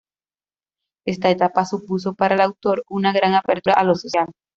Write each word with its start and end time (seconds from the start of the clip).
Esta 1.05 1.29
etapa 1.29 1.63
supuso 1.63 2.15
para 2.15 2.33
el 2.33 2.41
autor 2.41 2.83
una 2.89 3.13
gran 3.13 3.35
apertura 3.35 3.75
a 3.75 3.83
lo 3.83 3.93
social. 3.93 4.31